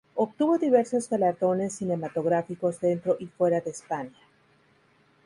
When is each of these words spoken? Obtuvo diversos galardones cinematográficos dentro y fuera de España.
Obtuvo 0.15 0.57
diversos 0.57 1.07
galardones 1.09 1.73
cinematográficos 1.75 2.79
dentro 2.79 3.17
y 3.19 3.27
fuera 3.27 3.61
de 3.61 3.69
España. 3.69 4.17